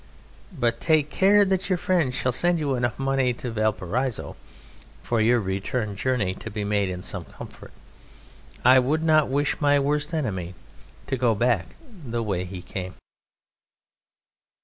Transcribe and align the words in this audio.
But 0.51 0.81
take 0.81 1.11
care 1.11 1.45
that 1.45 1.69
your 1.69 1.77
friends 1.77 2.15
shall 2.15 2.31
send 2.31 2.57
you 2.57 2.73
enough 2.73 2.97
money 2.97 3.33
to 3.33 3.51
Valparaiso 3.51 4.35
for 5.03 5.21
your 5.21 5.39
return 5.39 5.95
journey 5.95 6.33
to 6.33 6.49
be 6.49 6.63
made 6.63 6.89
in 6.89 7.03
some 7.03 7.23
comfort; 7.23 7.71
I 8.65 8.79
would 8.79 9.03
not 9.03 9.29
wish 9.29 9.61
my 9.61 9.77
worst 9.77 10.11
enemy 10.11 10.55
to 11.05 11.17
go 11.17 11.35
back 11.35 11.75
the 12.03 12.23
way 12.23 12.45
he 12.45 12.63
came. 12.63 12.95